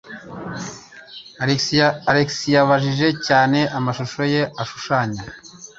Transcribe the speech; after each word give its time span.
Alex 2.11 2.47
yabajije 2.55 3.07
cyane, 3.25 3.59
amashusho 3.77 4.21
ye 4.33 4.41
ashushanya. 4.61 5.21